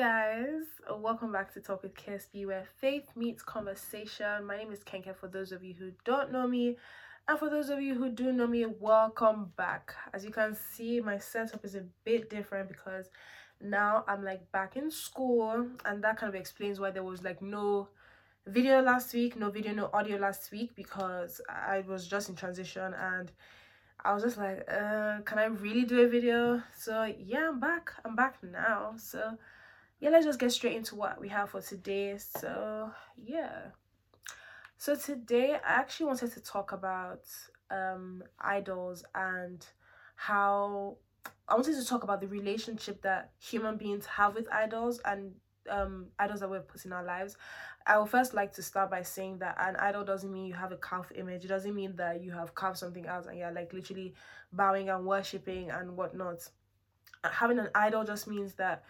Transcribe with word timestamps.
guys, 0.00 0.62
welcome 0.96 1.30
back 1.30 1.52
to 1.52 1.60
Talk 1.60 1.82
with 1.82 1.92
KSB 1.92 2.46
where 2.46 2.64
faith 2.78 3.10
meets 3.16 3.42
conversation. 3.42 4.46
My 4.46 4.56
name 4.56 4.72
is 4.72 4.78
Kenke 4.78 5.14
for 5.14 5.28
those 5.28 5.52
of 5.52 5.62
you 5.62 5.74
who 5.78 5.92
don't 6.06 6.32
know 6.32 6.46
me, 6.46 6.78
and 7.28 7.38
for 7.38 7.50
those 7.50 7.68
of 7.68 7.82
you 7.82 7.94
who 7.94 8.08
do 8.08 8.32
know 8.32 8.46
me, 8.46 8.64
welcome 8.64 9.52
back. 9.58 9.92
As 10.14 10.24
you 10.24 10.30
can 10.30 10.54
see, 10.54 11.02
my 11.02 11.18
setup 11.18 11.66
is 11.66 11.74
a 11.74 11.84
bit 12.06 12.30
different 12.30 12.68
because 12.68 13.10
now 13.60 14.02
I'm 14.08 14.24
like 14.24 14.50
back 14.52 14.74
in 14.74 14.90
school, 14.90 15.66
and 15.84 16.02
that 16.02 16.16
kind 16.16 16.34
of 16.34 16.40
explains 16.40 16.80
why 16.80 16.92
there 16.92 17.04
was 17.04 17.22
like 17.22 17.42
no 17.42 17.88
video 18.46 18.80
last 18.80 19.12
week, 19.12 19.36
no 19.36 19.50
video, 19.50 19.74
no 19.74 19.90
audio 19.92 20.16
last 20.16 20.50
week 20.50 20.74
because 20.74 21.42
I 21.46 21.84
was 21.86 22.08
just 22.08 22.30
in 22.30 22.36
transition 22.36 22.94
and 22.94 23.30
I 24.02 24.14
was 24.14 24.22
just 24.22 24.38
like, 24.38 24.66
uh, 24.66 25.20
can 25.26 25.38
I 25.38 25.44
really 25.44 25.84
do 25.84 26.00
a 26.00 26.08
video? 26.08 26.62
So 26.74 27.04
yeah, 27.04 27.50
I'm 27.50 27.60
back. 27.60 27.92
I'm 28.02 28.16
back 28.16 28.36
now. 28.42 28.94
So 28.96 29.36
yeah, 30.00 30.10
let's 30.10 30.24
just 30.24 30.38
get 30.38 30.50
straight 30.52 30.76
into 30.76 30.94
what 30.96 31.20
we 31.20 31.28
have 31.28 31.50
for 31.50 31.60
today. 31.60 32.16
So 32.18 32.90
yeah. 33.22 33.68
So 34.78 34.96
today 34.96 35.54
I 35.54 35.58
actually 35.80 36.06
wanted 36.06 36.32
to 36.32 36.40
talk 36.40 36.72
about 36.72 37.22
um 37.70 38.22
idols 38.40 39.04
and 39.14 39.64
how 40.16 40.96
I 41.48 41.54
wanted 41.54 41.76
to 41.76 41.86
talk 41.86 42.02
about 42.02 42.20
the 42.20 42.28
relationship 42.28 43.02
that 43.02 43.30
human 43.38 43.76
beings 43.76 44.06
have 44.06 44.34
with 44.34 44.50
idols 44.52 45.00
and 45.04 45.32
um 45.68 46.06
idols 46.18 46.40
that 46.40 46.50
we've 46.50 46.66
put 46.66 46.84
in 46.84 46.92
our 46.92 47.04
lives 47.04 47.36
I 47.86 47.98
would 47.98 48.08
first 48.08 48.34
like 48.34 48.52
to 48.54 48.62
start 48.62 48.90
by 48.90 49.02
saying 49.02 49.38
that 49.38 49.56
an 49.58 49.76
idol 49.76 50.04
doesn't 50.04 50.32
mean 50.32 50.46
you 50.46 50.54
have 50.54 50.72
a 50.72 50.76
calf 50.76 51.10
image. 51.14 51.44
It 51.44 51.48
doesn't 51.48 51.74
mean 51.74 51.96
that 51.96 52.22
you 52.22 52.30
have 52.32 52.54
carved 52.54 52.78
something 52.78 53.06
else 53.06 53.26
and 53.26 53.38
you're 53.38 53.50
like 53.50 53.72
literally 53.72 54.14
bowing 54.52 54.90
and 54.90 55.06
worshipping 55.06 55.70
and 55.70 55.96
whatnot. 55.96 56.48
Having 57.24 57.58
an 57.58 57.68
idol 57.74 58.04
just 58.04 58.28
means 58.28 58.54
that 58.54 58.84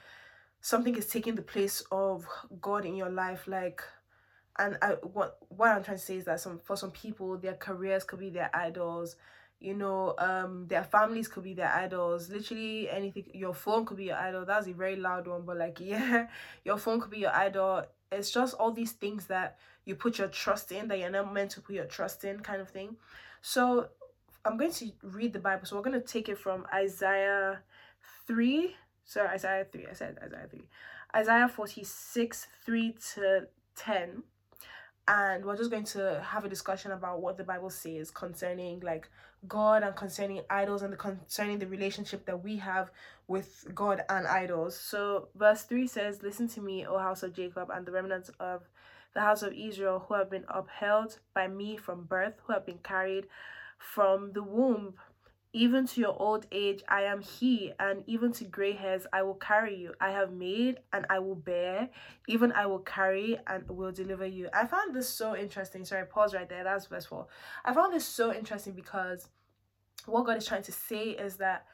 something 0.61 0.97
is 0.97 1.07
taking 1.07 1.35
the 1.35 1.43
place 1.43 1.83
of 1.91 2.27
God 2.61 2.85
in 2.85 2.95
your 2.95 3.11
life. 3.11 3.47
Like, 3.47 3.83
and 4.59 4.77
I 4.83 4.93
what 5.03 5.39
what 5.49 5.71
I'm 5.71 5.83
trying 5.83 5.99
to 5.99 6.03
say 6.03 6.17
is 6.17 6.25
that 6.25 6.41
some 6.41 6.59
for 6.59 6.77
some 6.77 6.91
people 6.91 7.39
their 7.39 7.55
careers 7.55 8.05
could 8.05 8.19
be 8.19 8.31
their 8.31 8.51
idols 8.55 9.17
you 9.61 9.75
know 9.75 10.15
um 10.19 10.67
their 10.69 10.83
families 10.83 11.29
could 11.29 11.45
be 11.45 11.55
their 11.55 11.73
idols. 11.73 12.31
Literally 12.31 12.89
anything 12.91 13.25
your 13.33 13.55
phone 13.55 13.85
could 13.85 13.99
be 13.99 14.07
your 14.07 14.17
idol. 14.17 14.45
That's 14.45 14.67
a 14.67 14.73
very 14.73 14.97
loud 14.97 15.27
one 15.27 15.43
but 15.45 15.57
like 15.57 15.79
yeah 15.81 16.29
your 16.65 16.79
phone 16.79 17.01
could 17.01 17.11
be 17.11 17.19
your 17.19 17.35
idol. 17.35 17.85
It's 18.11 18.31
just 18.31 18.55
all 18.55 18.73
these 18.73 18.93
things 18.93 19.27
that 19.27 19.59
you 19.85 19.95
put 19.95 20.19
your 20.19 20.29
trust 20.29 20.73
in 20.73 20.89
that 20.89 20.99
you're 20.99 21.11
not 21.11 21.33
meant 21.33 21.53
to 21.53 21.61
put 21.61 21.75
your 21.77 21.85
trust 21.85 22.25
in 22.25 22.41
kind 22.41 22.61
of 22.61 22.69
thing. 22.69 22.97
So 23.43 23.89
i'm 24.45 24.57
going 24.57 24.73
to 24.73 24.91
read 25.03 25.33
the 25.35 25.39
bible. 25.39 25.67
So 25.67 25.77
we're 25.77 25.83
going 25.83 26.01
to 26.01 26.07
take 26.07 26.29
it 26.29 26.39
from 26.39 26.67
isaiah 26.73 27.61
3 28.27 28.75
sorry 29.11 29.29
isaiah 29.29 29.67
3 29.71 29.87
i 29.91 29.93
said 29.93 30.17
isaiah 30.23 30.47
3 30.49 30.61
isaiah 31.17 31.49
46 31.49 32.47
3 32.65 32.97
to 33.15 33.47
10 33.75 34.23
and 35.09 35.45
we're 35.45 35.57
just 35.57 35.71
going 35.71 35.85
to 35.85 36.23
have 36.25 36.45
a 36.45 36.49
discussion 36.49 36.93
about 36.93 37.21
what 37.21 37.37
the 37.37 37.43
bible 37.43 37.71
says 37.71 38.13
concerning 38.13 38.79
like 38.81 39.09
god 39.49 39.83
and 39.83 39.97
concerning 39.97 40.43
idols 40.49 40.83
and 40.83 40.93
the 40.93 40.97
concerning 40.97 41.59
the 41.59 41.67
relationship 41.67 42.25
that 42.25 42.45
we 42.45 42.59
have 42.59 42.91
with 43.27 43.65
god 43.75 44.03
and 44.11 44.27
idols. 44.27 44.79
So 44.79 45.29
verse 45.35 45.63
3 45.63 45.87
says 45.87 46.23
listen 46.23 46.47
to 46.49 46.61
me 46.61 46.87
o 46.87 46.99
house 46.99 47.23
of 47.23 47.33
jacob 47.33 47.71
and 47.73 47.87
the 47.87 47.93
remnants 47.93 48.31
of 48.39 48.69
the 49.15 49.21
house 49.21 49.43
of 49.43 49.53
israel 49.55 50.05
who 50.07 50.15
have 50.15 50.31
been 50.31 50.45
upheld 50.49 51.19
by 51.35 51.49
me 51.49 51.77
from 51.77 52.05
birth 52.05 52.35
who 52.45 52.53
have 52.53 52.67
been 52.67 52.79
carried 52.85 53.27
from 53.79 54.33
the 54.35 54.43
womb 54.43 54.95
even 55.53 55.87
to 55.87 56.01
your 56.01 56.17
old 56.21 56.47
age, 56.53 56.83
I 56.89 57.03
am 57.03 57.21
He, 57.21 57.73
and 57.81 58.05
even 58.07 58.33
to 58.35 58.45
gray 58.45 58.73
hairs, 58.73 59.07
I 59.13 59.23
will 59.23 59.35
carry 59.35 59.77
you. 59.77 59.95
I 60.01 60.11
have 60.13 60.33
made 60.33 60.79
and 60.93 61.07
I 61.11 61.19
will 61.19 61.35
bear, 61.35 61.89
even 62.29 62.53
I 62.53 62.67
will 62.67 62.79
carry 62.79 63.37
and 63.47 63.69
will 63.69 63.91
deliver 63.91 64.27
you. 64.27 64.49
I 64.55 64.67
found 64.67 64.95
this 64.95 65.09
so 65.09 65.37
interesting. 65.37 65.85
Sorry, 65.85 66.07
pause 66.07 66.35
right 66.35 66.49
there. 66.49 66.63
That's 66.63 66.87
verse 66.87 67.07
4. 67.07 67.27
I 67.65 67.75
found 67.75 67.93
this 67.93 68.07
so 68.07 68.33
interesting 68.33 68.75
because 68.75 69.29
what 70.07 70.25
God 70.25 70.37
is 70.37 70.47
trying 70.47 70.63
to 70.63 70.73
say 70.73 71.11
is 71.11 71.37
that 71.37 71.67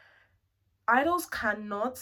idols 0.88 1.26
cannot 1.26 2.00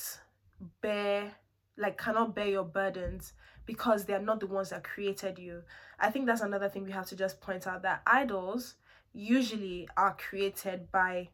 bear, 0.80 1.32
like, 1.76 1.98
cannot 1.98 2.36
bear 2.36 2.46
your 2.46 2.64
burdens 2.64 3.32
because 3.66 4.04
they 4.04 4.12
are 4.12 4.20
not 4.20 4.38
the 4.38 4.46
ones 4.46 4.70
that 4.70 4.84
created 4.84 5.40
you. 5.40 5.62
I 5.98 6.10
think 6.10 6.26
that's 6.26 6.40
another 6.40 6.68
thing 6.68 6.84
we 6.84 6.92
have 6.92 7.06
to 7.06 7.16
just 7.16 7.40
point 7.40 7.66
out 7.66 7.82
that 7.82 8.02
idols 8.06 8.74
usually 9.12 9.88
are 9.96 10.16
created 10.16 10.92
by 10.92 11.30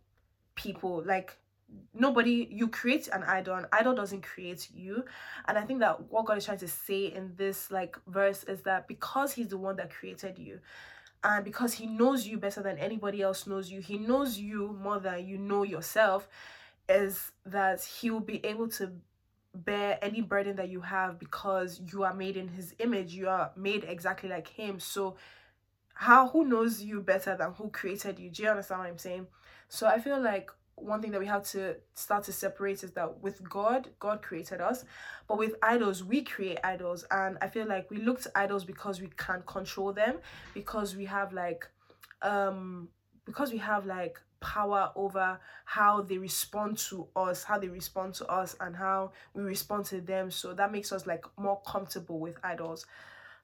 people 0.55 1.03
like 1.07 1.37
nobody 1.95 2.49
you 2.51 2.69
create 2.69 3.09
an 3.09 3.23
idol 3.23 3.55
an 3.55 3.67
idol 3.73 3.95
doesn't 3.95 4.23
create 4.23 4.69
you. 4.75 5.05
And 5.47 5.57
i 5.57 5.63
think 5.63 5.81
that 5.81 6.11
what 6.11 6.27
god 6.27 6.39
is 6.39 6.45
trying 6.45 6.59
to 6.59 6.69
say 6.69 7.07
in 7.07 7.33
this 7.37 7.71
like 7.71 7.97
verse 8.07 8.45
is 8.45 8.63
that 8.63 8.89
because 8.89 9.33
he's 9.33 9.49
the 9.49 9.59
one 9.59 9.77
that 9.77 9.91
created 9.91 10.39
you 10.39 10.61
and 11.23 11.45
because 11.45 11.75
he 11.75 11.87
knows 11.87 12.27
you 12.27 12.39
better 12.39 12.63
than 12.63 12.79
anybody 12.79 13.23
else 13.23 13.47
knows 13.47 13.71
you 13.71 13.81
he 13.81 13.99
knows 13.99 14.39
you 14.39 14.77
more 14.83 14.99
than 14.99 15.27
you 15.27 15.39
know 15.39 15.63
yourself 15.63 16.29
is 16.89 17.31
that 17.47 17.83
he 17.85 18.11
will 18.11 18.21
be 18.21 18.45
able 18.45 18.69
to 18.69 18.91
bear 19.55 19.99
any 20.03 20.21
burden 20.21 20.57
that 20.57 20.69
you 20.69 20.81
have 20.81 21.19
because 21.19 21.81
you 21.93 22.03
are 22.03 22.15
made 22.15 22.37
in 22.37 22.49
his 22.49 22.75
image 22.79 23.15
you 23.15 23.29
are 23.29 23.51
made 23.57 23.85
exactly 23.85 24.29
like 24.29 24.49
him. 24.49 24.79
So 24.79 25.17
how 25.95 26.29
who 26.29 26.45
knows 26.45 26.83
you 26.83 27.01
better 27.01 27.37
than 27.37 27.53
who 27.53 27.69
created 27.69 28.19
you? 28.19 28.31
Do 28.31 28.43
you 28.43 28.49
understand 28.49 28.81
what 28.81 28.89
i'm 28.89 28.99
saying 28.99 29.27
so 29.71 29.87
I 29.87 30.01
feel 30.01 30.21
like 30.21 30.51
one 30.75 31.01
thing 31.01 31.13
that 31.13 31.21
we 31.21 31.27
have 31.27 31.45
to 31.45 31.77
start 31.95 32.25
to 32.25 32.33
separate 32.33 32.83
is 32.83 32.91
that 32.93 33.23
with 33.23 33.49
God, 33.49 33.89
God 34.01 34.21
created 34.21 34.61
us, 34.61 34.85
but 35.29 35.39
with 35.39 35.55
idols, 35.63 36.03
we 36.03 36.23
create 36.23 36.59
idols. 36.65 37.05
And 37.11 37.39
I 37.41 37.47
feel 37.49 37.67
like 37.67 37.89
we 37.89 37.99
look 37.99 38.21
to 38.23 38.33
idols 38.35 38.65
because 38.65 39.01
we 39.01 39.09
can't 39.17 39.47
control 39.47 39.93
them, 39.93 40.17
because 40.55 40.97
we 40.97 41.05
have 41.05 41.33
like, 41.33 41.69
um, 42.23 42.89
because 43.25 43.53
we 43.53 43.59
have 43.59 43.87
like 43.87 44.21
power 44.41 44.91
over 44.97 45.39
how 45.67 46.01
they 46.03 46.19
respond 46.19 46.79
to 46.79 47.07
us, 47.15 47.45
how 47.45 47.57
they 47.59 47.69
respond 47.69 48.15
to 48.15 48.27
us, 48.27 48.57
and 48.61 48.75
how 48.75 49.13
we 49.35 49.45
respond 49.45 49.85
to 49.87 50.01
them. 50.01 50.33
So 50.33 50.53
that 50.55 50.73
makes 50.73 50.91
us 50.91 51.07
like 51.07 51.25
more 51.39 51.61
comfortable 51.65 52.19
with 52.19 52.39
idols. 52.43 52.87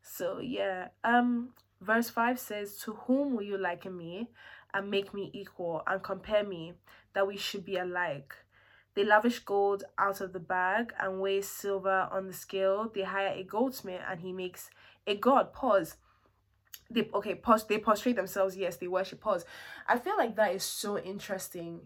So 0.03 0.41
yeah, 0.41 0.89
um, 1.05 1.51
verse 1.81 2.11
5 2.11 2.39
says, 2.41 2.79
To 2.79 2.95
whom 2.95 3.37
will 3.37 3.43
you 3.43 3.59
liken 3.59 3.97
me? 3.97 4.31
And 4.75 4.91
make 4.91 5.15
me 5.15 5.31
equal 5.33 5.83
and 5.87 6.03
compare 6.03 6.45
me 6.45 6.75
that 7.15 7.27
we 7.27 7.37
should 7.37 7.65
be 7.65 7.77
alike. 7.77 8.35
They 8.95 9.05
lavish 9.05 9.41
gold 9.41 9.85
out 9.99 10.21
of 10.21 10.33
the 10.33 10.41
bag 10.41 10.93
and 10.99 11.21
weigh 11.21 11.43
silver 11.43 12.09
on 12.11 12.27
the 12.27 12.33
scale. 12.33 12.91
They 12.95 13.03
hire 13.03 13.33
a 13.35 13.43
goldsmith 13.43 14.01
and 14.09 14.21
he 14.21 14.33
makes 14.33 14.71
a 15.07 15.15
god. 15.15 15.53
Pause. 15.53 15.97
They 16.91 17.09
okay, 17.13 17.35
pause. 17.35 17.67
They 17.67 17.79
prostrate 17.79 18.17
themselves. 18.17 18.57
Yes, 18.57 18.77
they 18.79 18.89
worship. 18.89 19.21
Pause. 19.21 19.45
I 19.87 19.99
feel 19.99 20.17
like 20.17 20.37
that 20.37 20.55
is 20.55 20.63
so 20.63 20.99
interesting. 20.99 21.81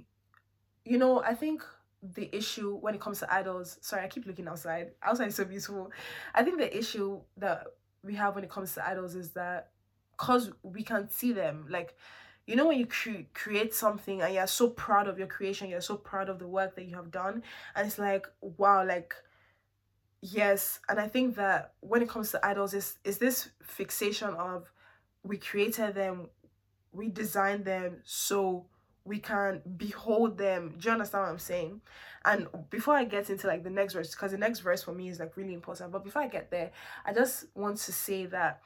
You 0.84 0.98
know, 0.98 1.20
I 1.20 1.34
think 1.34 1.64
the 2.02 2.34
issue 2.34 2.76
when 2.76 2.94
it 2.94 3.00
comes 3.00 3.18
to 3.20 3.32
idols. 3.32 3.78
Sorry, 3.80 4.04
I 4.04 4.08
keep 4.08 4.26
looking 4.26 4.46
outside. 4.46 4.92
Outside 5.02 5.28
is 5.28 5.34
so 5.34 5.44
beautiful. 5.44 5.90
I 6.32 6.44
think 6.44 6.58
the 6.58 6.76
issue 6.76 7.20
that 7.38 7.66
we 8.04 8.14
have 8.14 8.36
when 8.36 8.44
it 8.44 8.50
comes 8.50 8.74
to 8.74 8.86
idols 8.86 9.16
is 9.16 9.30
that 9.32 9.70
because 10.12 10.52
we 10.62 10.82
can 10.82 11.10
see 11.10 11.32
them, 11.32 11.66
like 11.68 11.96
you 12.46 12.56
know 12.56 12.66
when 12.66 12.78
you 12.78 12.86
cre- 12.86 13.26
create 13.34 13.74
something 13.74 14.22
and 14.22 14.34
you're 14.34 14.46
so 14.46 14.68
proud 14.68 15.08
of 15.08 15.18
your 15.18 15.26
creation 15.26 15.68
you're 15.68 15.80
so 15.80 15.96
proud 15.96 16.28
of 16.28 16.38
the 16.38 16.46
work 16.46 16.74
that 16.76 16.86
you 16.86 16.96
have 16.96 17.10
done 17.10 17.42
and 17.74 17.86
it's 17.86 17.98
like 17.98 18.26
wow 18.40 18.84
like 18.84 19.14
yes. 20.22 20.80
And 20.88 20.98
i 20.98 21.08
think 21.08 21.36
that 21.36 21.74
when 21.80 22.02
it 22.02 22.08
comes 22.08 22.30
to 22.32 22.46
idols 22.46 22.74
is 22.74 22.98
is 23.04 23.18
this 23.18 23.50
fixation 23.62 24.30
of 24.34 24.70
we 25.22 25.36
created 25.36 25.94
them 25.94 26.28
we 26.92 27.08
designed 27.08 27.64
them 27.64 27.98
so 28.04 28.66
we 29.02 29.18
can 29.18 29.62
behold 29.78 30.36
them. 30.36 30.74
Do 30.78 30.88
you 30.88 30.92
understand 30.92 31.24
what 31.24 31.30
i'm 31.30 31.38
saying? 31.38 31.80
And 32.24 32.48
before 32.68 32.94
i 32.96 33.04
get 33.04 33.30
into 33.30 33.46
like 33.46 33.64
the 33.64 33.70
next 33.70 33.94
verse 33.94 34.14
because 34.14 34.32
the 34.32 34.38
next 34.38 34.60
verse 34.60 34.82
for 34.82 34.92
me 34.92 35.08
is 35.08 35.20
like 35.20 35.36
really 35.36 35.54
important 35.54 35.92
but 35.92 36.04
before 36.04 36.22
i 36.22 36.28
get 36.28 36.50
there 36.50 36.70
i 37.06 37.12
just 37.12 37.46
want 37.54 37.78
to 37.78 37.92
say 37.92 38.26
that 38.26 38.60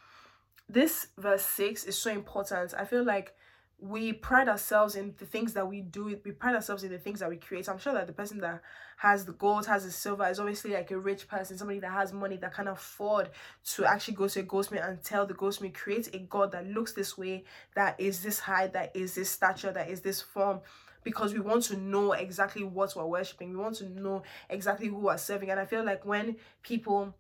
this 0.69 1.09
verse 1.19 1.43
6 1.43 1.85
is 1.85 1.99
so 1.99 2.11
important. 2.11 2.75
I 2.75 2.85
feel 2.85 3.05
like 3.05 3.35
we 3.85 4.15
pride 4.15 4.49
ourselves 4.49 4.97
in 4.97 5.15
the 5.19 5.27
things 5.27 5.53
that 5.53 5.69
we 5.69 5.83
do 5.83 6.19
we 6.25 6.33
pride 6.33 6.55
ourselves 6.55 6.85
in 6.85 6.91
the 6.91 6.99
things 6.99 7.21
that 7.21 7.29
we 7.29 7.37
create. 7.37 7.69
I'm 7.69 7.77
sure 7.77 7.93
that 7.93 8.07
the 8.07 8.15
person 8.15 8.39
that 8.39 8.63
has 8.97 9.27
the 9.27 9.33
gold 9.33 9.67
has 9.67 9.85
the 9.85 9.91
silver 9.91 10.27
is 10.27 10.41
obviously 10.41 10.73
like 10.73 10.91
a 10.91 10.99
rich 10.99 11.29
person 11.29 11.59
somebody 11.59 11.81
that 11.81 11.91
has 11.91 12.11
money 12.11 12.39
that 12.39 12.55
can 12.55 12.69
afford 12.69 13.29
to 13.73 13.85
actually 13.85 14.15
go 14.15 14.27
to 14.27 14.41
a 14.41 14.43
goldsmith 14.43 14.81
and 14.83 15.03
tell 15.03 15.27
the 15.27 15.35
goldsmith 15.35 15.75
create 15.75 16.09
a 16.15 16.19
god 16.21 16.53
that 16.53 16.67
looks 16.67 16.95
this 16.95 17.19
way 17.19 17.45
that 17.75 17.95
is 18.01 18.23
this 18.23 18.39
height 18.39 18.73
that 18.73 18.91
is 18.95 19.15
this 19.15 19.29
stature 19.29 19.71
that 19.71 19.91
is 19.91 20.01
this 20.01 20.23
form 20.23 20.61
because 21.03 21.35
we 21.35 21.41
want 21.41 21.65
to 21.65 21.77
know 21.77 22.13
exactly 22.13 22.65
what 22.65 22.97
we're 22.97 23.05
worshiping. 23.05 23.51
We 23.51 23.57
want 23.57 23.77
to 23.77 23.89
know 23.91 24.23
exactly 24.49 24.87
who 24.87 24.97
we're 24.97 25.19
serving. 25.19 25.51
And 25.51 25.61
i 25.61 25.67
feel 25.67 25.85
like 25.85 26.07
when 26.07 26.37
people 26.63 27.15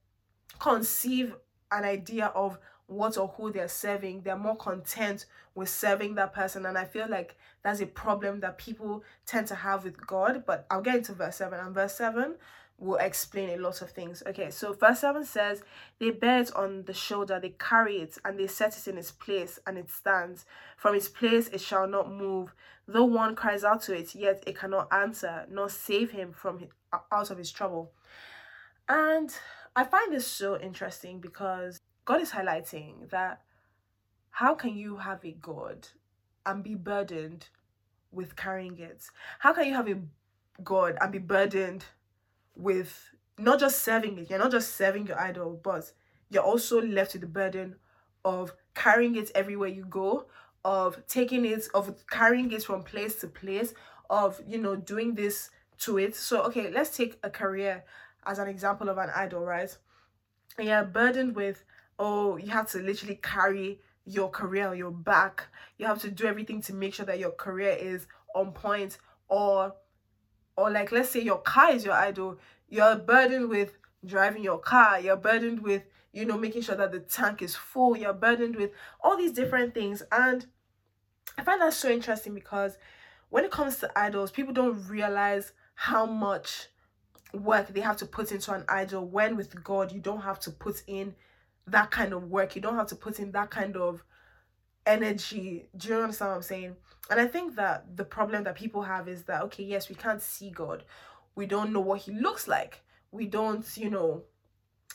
conceive 0.58 1.34
an 1.70 1.84
idea 1.84 2.26
of 2.28 2.58
what 2.86 3.16
or 3.16 3.28
who 3.36 3.50
they're 3.50 3.68
serving 3.68 4.20
they're 4.22 4.36
more 4.36 4.56
content 4.56 5.26
with 5.54 5.68
serving 5.68 6.14
that 6.14 6.34
person 6.34 6.66
and 6.66 6.76
i 6.76 6.84
feel 6.84 7.08
like 7.08 7.36
that's 7.62 7.80
a 7.80 7.86
problem 7.86 8.40
that 8.40 8.58
people 8.58 9.02
tend 9.26 9.46
to 9.46 9.54
have 9.54 9.84
with 9.84 10.06
god 10.06 10.44
but 10.46 10.66
i'll 10.70 10.82
get 10.82 10.96
into 10.96 11.12
verse 11.12 11.36
7 11.36 11.58
and 11.58 11.74
verse 11.74 11.94
7 11.94 12.34
will 12.78 12.96
explain 12.96 13.50
a 13.50 13.56
lot 13.56 13.82
of 13.82 13.90
things. 13.90 14.22
Okay, 14.26 14.50
so 14.50 14.72
verse 14.72 15.00
7 15.00 15.24
says, 15.24 15.62
They 15.98 16.10
bear 16.10 16.40
it 16.40 16.54
on 16.54 16.84
the 16.84 16.92
shoulder, 16.92 17.38
they 17.40 17.50
carry 17.50 17.98
it, 17.98 18.18
and 18.24 18.38
they 18.38 18.46
set 18.46 18.76
it 18.76 18.88
in 18.88 18.98
its 18.98 19.10
place, 19.10 19.58
and 19.66 19.78
it 19.78 19.90
stands. 19.90 20.44
From 20.76 20.94
its 20.94 21.08
place 21.08 21.48
it 21.48 21.60
shall 21.60 21.86
not 21.86 22.12
move. 22.12 22.54
Though 22.86 23.04
one 23.04 23.34
cries 23.36 23.64
out 23.64 23.82
to 23.82 23.96
it, 23.96 24.14
yet 24.14 24.42
it 24.46 24.58
cannot 24.58 24.92
answer, 24.92 25.46
nor 25.50 25.68
save 25.68 26.10
him 26.10 26.32
from 26.32 26.58
his, 26.58 26.68
out 27.12 27.30
of 27.30 27.38
his 27.38 27.50
trouble. 27.50 27.92
And 28.88 29.34
I 29.74 29.84
find 29.84 30.12
this 30.12 30.26
so 30.26 30.58
interesting 30.60 31.20
because 31.20 31.80
God 32.04 32.20
is 32.20 32.30
highlighting 32.30 33.10
that 33.10 33.42
how 34.30 34.54
can 34.54 34.76
you 34.76 34.96
have 34.96 35.24
a 35.24 35.32
God 35.32 35.88
and 36.44 36.62
be 36.62 36.74
burdened 36.74 37.48
with 38.12 38.36
carrying 38.36 38.78
it? 38.78 39.04
How 39.38 39.52
can 39.52 39.66
you 39.66 39.74
have 39.74 39.88
a 39.88 39.98
God 40.62 40.96
and 41.00 41.12
be 41.12 41.18
burdened 41.18 41.84
with 42.56 43.10
not 43.38 43.58
just 43.58 43.82
serving 43.82 44.18
it, 44.18 44.30
you're 44.30 44.38
not 44.38 44.52
just 44.52 44.76
serving 44.76 45.06
your 45.06 45.18
idol, 45.18 45.60
but 45.62 45.92
you're 46.30 46.42
also 46.42 46.80
left 46.80 47.12
with 47.12 47.22
the 47.22 47.28
burden 47.28 47.76
of 48.24 48.54
carrying 48.74 49.16
it 49.16 49.30
everywhere 49.34 49.68
you 49.68 49.84
go, 49.84 50.26
of 50.64 51.04
taking 51.06 51.44
it, 51.44 51.66
of 51.74 51.94
carrying 52.08 52.52
it 52.52 52.62
from 52.62 52.82
place 52.82 53.16
to 53.16 53.26
place, 53.26 53.74
of 54.08 54.40
you 54.46 54.58
know, 54.58 54.76
doing 54.76 55.14
this 55.14 55.50
to 55.78 55.98
it. 55.98 56.14
So, 56.14 56.42
okay, 56.42 56.70
let's 56.70 56.96
take 56.96 57.18
a 57.22 57.30
career 57.30 57.84
as 58.26 58.38
an 58.38 58.48
example 58.48 58.88
of 58.88 58.98
an 58.98 59.10
idol, 59.14 59.44
right? 59.44 59.76
And 60.58 60.68
you're 60.68 60.84
burdened 60.84 61.34
with, 61.34 61.64
oh, 61.98 62.36
you 62.36 62.50
have 62.50 62.70
to 62.70 62.78
literally 62.78 63.16
carry 63.22 63.80
your 64.04 64.28
career 64.28 64.68
on 64.68 64.78
your 64.78 64.90
back. 64.90 65.46
You 65.78 65.86
have 65.86 66.00
to 66.02 66.10
do 66.10 66.26
everything 66.26 66.60
to 66.62 66.74
make 66.74 66.94
sure 66.94 67.06
that 67.06 67.18
your 67.18 67.30
career 67.30 67.76
is 67.78 68.06
on 68.34 68.52
point 68.52 68.98
or 69.28 69.74
or 70.56 70.70
like 70.70 70.92
let's 70.92 71.10
say 71.10 71.20
your 71.20 71.38
car 71.38 71.72
is 71.72 71.84
your 71.84 71.94
idol. 71.94 72.38
You're 72.68 72.96
burdened 72.96 73.48
with 73.48 73.76
driving 74.04 74.44
your 74.44 74.58
car. 74.58 75.00
You're 75.00 75.16
burdened 75.16 75.60
with 75.62 75.82
you 76.12 76.24
know 76.24 76.38
making 76.38 76.62
sure 76.62 76.76
that 76.76 76.92
the 76.92 77.00
tank 77.00 77.42
is 77.42 77.56
full. 77.56 77.96
You're 77.96 78.12
burdened 78.12 78.56
with 78.56 78.70
all 79.00 79.16
these 79.16 79.32
different 79.32 79.74
things. 79.74 80.02
And 80.12 80.46
i 81.38 81.42
find 81.42 81.60
that 81.60 81.74
so 81.74 81.90
interesting 81.90 82.34
because 82.34 82.78
when 83.30 83.44
it 83.44 83.50
comes 83.50 83.78
to 83.78 83.98
idols 83.98 84.30
people 84.30 84.52
don't 84.52 84.88
realize 84.88 85.52
how 85.74 86.06
much 86.06 86.68
work 87.32 87.68
they 87.68 87.80
have 87.80 87.96
to 87.96 88.06
put 88.06 88.30
into 88.30 88.52
an 88.52 88.64
idol 88.68 89.04
when 89.04 89.36
with 89.36 89.62
god 89.64 89.90
you 89.92 90.00
don't 90.00 90.22
have 90.22 90.38
to 90.38 90.50
put 90.50 90.82
in 90.86 91.14
that 91.66 91.90
kind 91.90 92.12
of 92.12 92.24
work 92.24 92.54
you 92.54 92.62
don't 92.62 92.76
have 92.76 92.86
to 92.86 92.96
put 92.96 93.18
in 93.18 93.32
that 93.32 93.50
kind 93.50 93.76
of 93.76 94.02
energy 94.86 95.66
do 95.76 95.88
you 95.88 95.94
understand 95.94 96.30
what 96.30 96.36
i'm 96.36 96.42
saying 96.42 96.76
and 97.10 97.20
I 97.20 97.26
think 97.26 97.56
that 97.56 97.96
the 97.96 98.04
problem 98.04 98.44
that 98.44 98.54
people 98.54 98.82
have 98.82 99.08
is 99.08 99.24
that, 99.24 99.42
okay, 99.42 99.62
yes, 99.62 99.88
we 99.88 99.94
can't 99.94 100.22
see 100.22 100.50
God. 100.50 100.84
We 101.34 101.46
don't 101.46 101.72
know 101.72 101.80
what 101.80 102.00
he 102.00 102.12
looks 102.12 102.48
like. 102.48 102.82
We 103.10 103.26
don't, 103.26 103.64
you 103.76 103.90
know, 103.90 104.22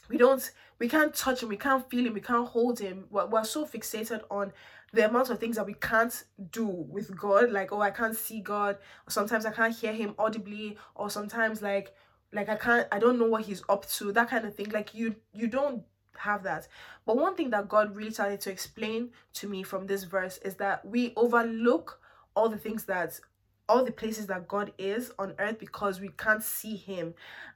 we 0.10 0.18
don't, 0.18 0.52
we 0.80 0.90
can't 0.90 1.14
touch 1.14 1.44
him. 1.44 1.50
We 1.50 1.58
can't 1.58 1.88
feel 1.90 2.06
him. 2.08 2.14
We 2.14 2.22
can't 2.22 2.48
hold 2.48 2.80
him. 2.80 3.06
We're, 3.12 3.28
we're 3.28 3.44
so 3.44 3.66
fixated 3.66 4.24
on 4.32 4.52
the 4.92 5.08
amount 5.08 5.30
of 5.30 5.40
things 5.40 5.58
that 5.58 5.68
we 5.68 5.76
can't 5.76 6.24
do 6.52 6.66
with 6.66 7.16
God. 7.16 7.52
Like, 7.52 7.72
oh, 7.72 7.82
I 7.82 7.92
can't 7.92 8.16
see 8.16 8.42
God. 8.42 8.78
Sometimes 9.08 9.46
I 9.46 9.52
can't 9.52 9.76
hear 9.76 9.94
him 9.94 10.16
audibly. 10.18 10.78
Or 10.96 11.12
sometimes 11.12 11.62
like, 11.62 11.94
like 12.34 12.50
I 12.50 12.56
can't, 12.56 12.88
I 12.92 12.98
don't 12.98 13.20
know 13.20 13.28
what 13.28 13.44
he's 13.44 13.62
up 13.70 13.88
to. 13.92 14.12
That 14.12 14.32
kind 14.32 14.46
of 14.46 14.56
thing. 14.56 14.72
Like 14.72 14.96
you, 14.96 15.16
you 15.32 15.46
don't 15.46 15.84
have 16.18 16.44
that. 16.44 16.68
But 17.06 17.18
one 17.18 17.36
thing 17.36 17.50
that 17.52 17.70
God 17.70 17.96
really 17.96 18.12
started 18.12 18.42
to 18.42 18.52
explain 18.52 19.12
to 19.34 19.48
me 19.48 19.64
from 19.64 19.88
this 19.88 20.04
verse 20.04 20.38
is 20.40 20.56
that 20.56 20.86
we 20.86 21.14
overlook 21.16 22.00
all 22.36 22.50
the 22.50 22.58
things 22.58 22.86
that 22.86 23.20
all 23.68 23.86
the 23.86 23.92
places 23.92 24.28
that 24.28 24.48
God 24.48 24.72
is 24.78 25.12
on 25.20 25.36
earth 25.38 25.60
because 25.60 26.00
we 26.00 26.10
can't 26.18 26.44
see 26.44 26.76
him. 26.76 27.14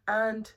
And 0.08 0.52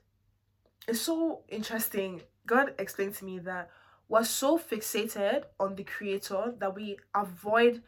it's 0.87 1.01
so 1.01 1.43
interesting. 1.49 2.23
God 2.47 2.75
explained 2.79 3.15
to 3.17 3.25
me 3.25 3.39
that 3.41 3.71
we're 4.09 4.25
so 4.25 4.59
fixated 4.59 5.45
on 5.59 5.75
the 5.75 5.85
creator 5.85 6.55
that 6.59 6.75
we 6.75 6.99
avoid 7.15 7.83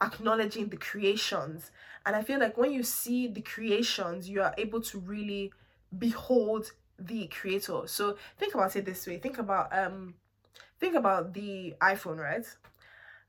acknowledging 0.00 0.68
the 0.68 0.76
creations. 0.76 1.70
And 2.06 2.14
I 2.16 2.22
feel 2.22 2.38
like 2.38 2.56
when 2.56 2.72
you 2.72 2.82
see 2.82 3.26
the 3.26 3.42
creations, 3.42 4.28
you 4.28 4.40
are 4.42 4.54
able 4.56 4.80
to 4.82 4.98
really 4.98 5.52
behold 5.96 6.72
the 6.98 7.26
creator. 7.28 7.82
So 7.86 8.16
think 8.38 8.54
about 8.54 8.74
it 8.76 8.84
this 8.84 9.06
way. 9.06 9.18
Think 9.18 9.38
about 9.38 9.76
um 9.76 10.14
think 10.80 10.94
about 10.94 11.34
the 11.34 11.74
iPhone, 11.80 12.18
right? 12.18 12.44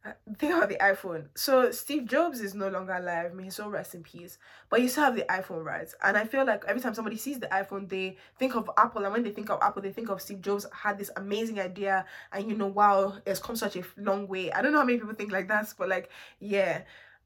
Uh, 0.06 0.12
think 0.38 0.54
about 0.54 0.70
the 0.70 0.78
iPhone. 0.78 1.28
So 1.36 1.72
Steve 1.72 2.06
Jobs 2.06 2.40
is 2.40 2.56
no 2.56 2.70
longer 2.70 2.94
alive. 2.94 3.34
May 3.34 3.44
his 3.44 3.56
soul 3.56 3.70
rest 3.70 3.96
in 3.96 4.02
peace. 4.02 4.38
But 4.70 4.82
you 4.82 4.88
still 4.88 5.04
have 5.04 5.16
the 5.16 5.24
iPhone, 5.24 5.66
right? 5.66 5.90
And 6.02 6.16
I 6.16 6.24
feel 6.24 6.46
like 6.46 6.64
every 6.66 6.82
time 6.82 6.94
somebody 6.94 7.18
sees 7.18 7.38
the 7.38 7.48
iPhone, 7.48 7.90
they 7.90 8.16
think 8.38 8.56
of 8.56 8.72
Apple. 8.78 9.04
And 9.04 9.12
when 9.12 9.24
they 9.24 9.32
think 9.32 9.50
of 9.50 9.60
Apple, 9.62 9.82
they 9.82 9.92
think 9.92 10.10
of 10.10 10.22
Steve 10.22 10.42
Jobs 10.42 10.66
had 10.72 10.98
this 10.98 11.12
amazing 11.18 11.60
idea. 11.60 12.06
And 12.32 12.50
you 12.50 12.56
know, 12.56 12.68
wow, 12.68 13.16
it's 13.26 13.40
come 13.40 13.58
such 13.58 13.76
a 13.76 13.84
long 13.98 14.28
way. 14.28 14.52
I 14.54 14.62
don't 14.62 14.72
know 14.72 14.80
how 14.80 14.86
many 14.86 15.00
people 15.00 15.16
think 15.16 15.34
like 15.34 15.50
that, 15.50 15.74
but 15.78 15.90
like, 15.90 16.10
yeah. 16.40 16.84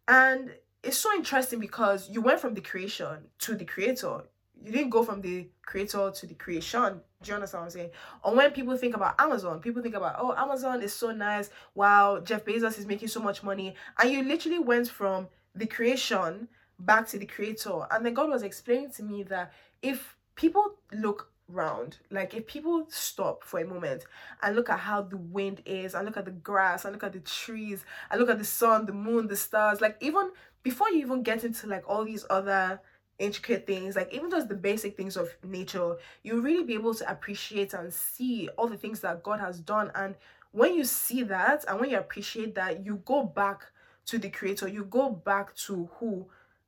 And 0.07 0.55
it's 0.81 0.97
so 0.97 1.13
interesting 1.13 1.59
because 1.59 2.09
you 2.09 2.21
went 2.21 2.39
from 2.39 2.55
the 2.55 2.61
creation 2.61 3.27
to 3.39 3.55
the 3.55 3.65
creator 3.65 4.23
you 4.63 4.71
didn't 4.71 4.89
go 4.89 5.03
from 5.03 5.21
the 5.21 5.47
creator 5.65 6.11
to 6.11 6.27
the 6.27 6.33
creation. 6.35 7.01
Do 7.21 7.29
you 7.29 7.35
understand 7.35 7.61
what 7.61 7.65
I'm 7.65 7.71
saying? 7.71 7.89
Or 8.23 8.35
when 8.35 8.51
people 8.51 8.77
think 8.77 8.95
about 8.95 9.19
Amazon, 9.19 9.59
people 9.59 9.81
think 9.81 9.95
about, 9.95 10.15
oh, 10.17 10.33
Amazon 10.35 10.81
is 10.81 10.93
so 10.93 11.11
nice. 11.11 11.49
Wow, 11.75 12.21
Jeff 12.23 12.45
Bezos 12.45 12.77
is 12.77 12.85
making 12.85 13.09
so 13.09 13.19
much 13.19 13.43
money. 13.43 13.75
And 13.99 14.11
you 14.11 14.23
literally 14.23 14.59
went 14.59 14.87
from 14.87 15.27
the 15.55 15.65
creation 15.65 16.47
back 16.79 17.07
to 17.09 17.19
the 17.19 17.25
creator. 17.25 17.85
And 17.91 18.05
then 18.05 18.13
God 18.13 18.29
was 18.29 18.43
explaining 18.43 18.91
to 18.91 19.03
me 19.03 19.23
that 19.23 19.53
if 19.81 20.15
people 20.35 20.75
look 20.93 21.29
round, 21.49 21.97
like 22.09 22.33
if 22.33 22.47
people 22.47 22.85
stop 22.89 23.43
for 23.43 23.59
a 23.59 23.65
moment 23.65 24.03
and 24.41 24.55
look 24.55 24.69
at 24.69 24.79
how 24.79 25.01
the 25.01 25.17
wind 25.17 25.61
is, 25.65 25.93
and 25.93 26.05
look 26.05 26.17
at 26.17 26.25
the 26.25 26.31
grass, 26.31 26.85
and 26.85 26.93
look 26.93 27.03
at 27.03 27.13
the 27.13 27.19
trees, 27.19 27.85
and 28.09 28.19
look 28.19 28.29
at 28.29 28.39
the 28.39 28.45
sun, 28.45 28.85
the 28.85 28.93
moon, 28.93 29.27
the 29.27 29.35
stars, 29.35 29.81
like 29.81 29.97
even 29.99 30.31
before 30.63 30.89
you 30.89 30.99
even 30.99 31.21
get 31.21 31.43
into 31.43 31.67
like 31.67 31.83
all 31.87 32.05
these 32.05 32.25
other 32.29 32.79
intricate 33.19 33.67
things, 33.67 33.95
like 33.95 34.13
even 34.13 34.29
just 34.29 34.49
the 34.49 34.55
basic 34.55 34.97
things 34.97 35.17
of 35.17 35.29
nature, 35.43 35.95
you'll 36.23 36.41
really 36.41 36.63
be 36.63 36.73
able 36.73 36.93
to 36.93 37.09
appreciate 37.09 37.73
and 37.73 37.93
see 37.93 38.49
all 38.57 38.67
the 38.67 38.77
things 38.77 39.01
that 39.01 39.23
God 39.23 39.39
has 39.39 39.59
done. 39.59 39.91
And 39.95 40.15
when 40.51 40.75
you 40.75 40.83
see 40.83 41.23
that 41.23 41.65
and 41.67 41.79
when 41.79 41.89
you 41.89 41.97
appreciate 41.97 42.55
that, 42.55 42.85
you 42.85 43.01
go 43.05 43.23
back 43.23 43.65
to 44.05 44.17
the 44.17 44.29
creator, 44.29 44.67
you 44.67 44.85
go 44.85 45.09
back 45.09 45.55
to 45.55 45.89
who 45.99 46.27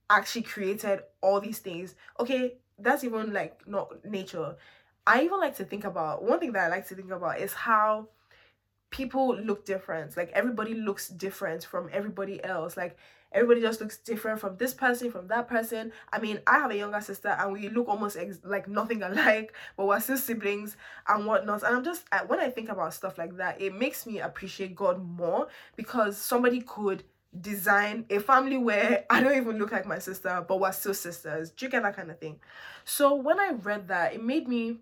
actually 0.09 0.44
created 0.44 1.01
all 1.21 1.42
these 1.42 1.59
things. 1.59 1.95
Okay, 2.19 2.56
that's 2.80 3.04
even 3.04 3.33
like 3.33 3.68
not 3.68 4.06
nature. 4.06 4.56
I 5.07 5.23
even 5.23 5.40
like 5.40 5.56
to 5.57 5.66
think 5.66 5.83
about 5.83 6.23
one 6.23 6.40
thing 6.40 6.54
that 6.54 6.66
I 6.66 6.68
like 6.68 6.87
to 6.87 6.95
think 6.95 7.11
about 7.11 7.40
is 7.40 7.54
how 7.54 8.07
people 8.90 9.35
look 9.35 9.66
different. 9.66 10.16
Like 10.16 10.31
everybody 10.33 10.73
looks 10.73 11.09
different 11.09 11.64
from 11.64 11.90
everybody 11.92 12.44
else. 12.44 12.78
Like 12.78 12.97
everybody 13.35 13.61
just 13.61 13.81
looks 13.81 13.97
different 13.97 14.39
from 14.39 14.56
this 14.57 14.73
person 14.73 15.11
from 15.11 15.27
that 15.27 15.47
person. 15.47 15.92
I 16.11 16.19
mean 16.19 16.39
i 16.47 16.57
have 16.57 16.71
a 16.71 16.77
younger 16.77 17.01
sister 17.01 17.27
and 17.30 17.51
we 17.51 17.69
look 17.69 17.87
almost 17.87 18.18
ex- 18.18 18.39
like 18.44 18.68
nothing 18.68 19.04
alike 19.04 19.54
but 19.77 19.85
we're 19.87 19.99
still 19.99 20.18
siblings 20.18 20.77
and 21.07 21.25
whatnot. 21.27 21.63
And 21.63 21.75
i'm 21.75 21.83
just 21.83 22.06
when 22.27 22.39
i 22.39 22.49
think 22.49 22.69
about 22.69 22.94
stuff 22.94 23.18
like 23.18 23.37
that 23.37 23.61
it 23.61 23.75
makes 23.75 24.06
me 24.07 24.19
appreciate 24.19 24.75
god 24.75 25.04
more 25.06 25.47
because 25.75 26.18
somebody 26.18 26.61
could 26.61 27.04
design 27.42 28.06
a 28.09 28.19
family 28.19 28.57
where 28.57 29.06
i 29.09 29.21
don't 29.21 29.35
even 29.35 29.59
look 29.59 29.71
like 29.71 29.85
my 29.85 29.99
sister 29.99 30.44
but 30.47 30.59
we're 30.59 30.71
still 30.71 30.94
sisters. 30.94 31.51
Do 31.51 31.65
you 31.65 31.69
get 31.71 31.83
that 31.83 31.95
kind 31.95 32.09
of 32.09 32.19
thing? 32.19 32.39
So 32.85 33.13
when 33.15 33.39
i 33.39 33.51
read 33.51 33.89
that 33.89 34.13
it 34.13 34.23
made 34.23 34.47
me 34.47 34.77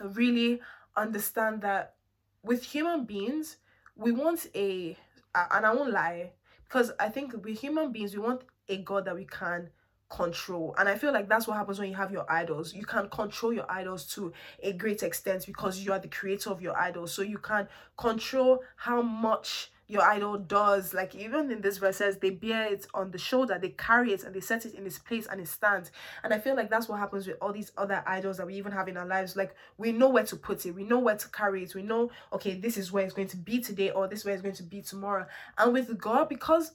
really 0.00 0.60
understand 0.96 1.60
that 1.62 1.94
with 2.42 2.62
human 2.62 3.04
beings 3.04 3.58
we 3.96 4.12
want 4.12 4.46
a 4.54 4.96
and 5.34 5.66
i 5.66 5.74
won't 5.74 5.92
lie 5.92 6.30
because 6.68 6.92
I 6.98 7.08
think 7.08 7.32
with 7.32 7.58
human 7.58 7.92
beings, 7.92 8.14
we 8.14 8.20
want 8.20 8.42
a 8.68 8.78
God 8.78 9.04
that 9.04 9.14
we 9.14 9.24
can 9.24 9.70
control. 10.08 10.74
And 10.78 10.88
I 10.88 10.96
feel 10.96 11.12
like 11.12 11.28
that's 11.28 11.46
what 11.46 11.56
happens 11.56 11.78
when 11.78 11.88
you 11.88 11.96
have 11.96 12.12
your 12.12 12.30
idols. 12.30 12.74
You 12.74 12.84
can 12.84 13.08
control 13.08 13.52
your 13.52 13.70
idols 13.70 14.06
to 14.14 14.32
a 14.62 14.72
great 14.72 15.02
extent 15.02 15.46
because 15.46 15.80
you 15.80 15.92
are 15.92 15.98
the 15.98 16.08
creator 16.08 16.50
of 16.50 16.62
your 16.62 16.76
idols. 16.76 17.12
So 17.12 17.22
you 17.22 17.38
can 17.38 17.68
control 17.96 18.60
how 18.76 19.02
much 19.02 19.70
your 19.88 20.02
idol 20.02 20.38
does. 20.38 20.92
Like 20.92 21.14
even 21.14 21.50
in 21.50 21.60
this 21.60 21.78
verse 21.78 21.96
says 21.96 22.18
they 22.18 22.30
bear 22.30 22.72
it 22.72 22.86
on 22.94 23.10
the 23.10 23.18
shoulder, 23.18 23.58
they 23.60 23.70
carry 23.70 24.12
it 24.12 24.24
and 24.24 24.34
they 24.34 24.40
set 24.40 24.66
it 24.66 24.74
in 24.74 24.86
its 24.86 24.98
place 24.98 25.26
and 25.30 25.40
it 25.40 25.48
stands. 25.48 25.90
And 26.24 26.32
I 26.32 26.38
feel 26.38 26.56
like 26.56 26.70
that's 26.70 26.88
what 26.88 26.98
happens 26.98 27.26
with 27.26 27.36
all 27.40 27.52
these 27.52 27.72
other 27.76 28.02
idols 28.06 28.36
that 28.38 28.46
we 28.46 28.54
even 28.54 28.72
have 28.72 28.88
in 28.88 28.96
our 28.96 29.06
lives. 29.06 29.36
Like 29.36 29.54
we 29.78 29.92
know 29.92 30.08
where 30.08 30.24
to 30.24 30.36
put 30.36 30.66
it, 30.66 30.72
we 30.72 30.84
know 30.84 30.98
where 30.98 31.16
to 31.16 31.28
carry 31.28 31.62
it, 31.62 31.74
we 31.74 31.82
know 31.82 32.10
okay, 32.32 32.54
this 32.54 32.76
is 32.76 32.92
where 32.92 33.04
it's 33.04 33.14
going 33.14 33.28
to 33.28 33.36
be 33.36 33.60
today 33.60 33.90
or 33.90 34.08
this 34.08 34.24
way 34.24 34.32
it's 34.32 34.42
going 34.42 34.54
to 34.56 34.62
be 34.62 34.82
tomorrow. 34.82 35.26
And 35.58 35.72
with 35.72 35.96
God, 35.98 36.28
because 36.28 36.72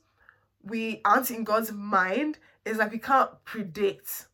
we 0.64 1.02
aren't 1.04 1.32
in 1.32 1.44
God's 1.44 1.72
mind, 1.72 2.38
it's 2.66 2.78
like 2.78 2.92
we 2.92 3.00
can't 3.00 3.32
predict 3.44 4.28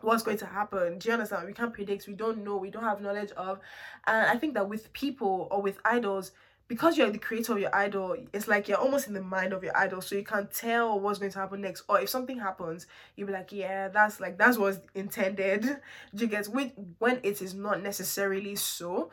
what's 0.00 0.22
going 0.22 0.38
to 0.38 0.46
happen. 0.46 0.98
Do 0.98 1.08
you 1.08 1.14
understand? 1.14 1.46
We 1.46 1.52
can't 1.52 1.72
predict, 1.72 2.06
we 2.06 2.14
don't 2.14 2.44
know, 2.44 2.56
we 2.56 2.70
don't 2.70 2.84
have 2.84 3.00
knowledge 3.00 3.32
of. 3.32 3.58
And 4.06 4.26
I 4.28 4.36
think 4.36 4.54
that 4.54 4.68
with 4.68 4.92
people 4.92 5.48
or 5.50 5.60
with 5.60 5.78
idols, 5.84 6.32
because 6.68 6.98
you're 6.98 7.10
the 7.10 7.18
creator 7.18 7.52
of 7.52 7.58
your 7.58 7.74
idol, 7.74 8.14
it's 8.34 8.46
like 8.46 8.68
you're 8.68 8.78
almost 8.78 9.08
in 9.08 9.14
the 9.14 9.22
mind 9.22 9.54
of 9.54 9.64
your 9.64 9.76
idol, 9.76 10.02
so 10.02 10.14
you 10.14 10.22
can't 10.22 10.52
tell 10.52 11.00
what's 11.00 11.18
going 11.18 11.32
to 11.32 11.38
happen 11.38 11.62
next. 11.62 11.82
Or 11.88 11.98
if 11.98 12.10
something 12.10 12.38
happens, 12.38 12.86
you'll 13.16 13.26
be 13.26 13.32
like, 13.32 13.50
yeah, 13.52 13.88
that's 13.88 14.20
like 14.20 14.36
that's 14.36 14.58
what's 14.58 14.78
intended. 14.94 15.62
Do 16.14 16.24
you 16.24 16.26
get 16.26 16.46
when 16.46 16.72
when 16.98 17.20
it 17.22 17.40
is 17.40 17.54
not 17.54 17.82
necessarily 17.82 18.54
so. 18.54 19.10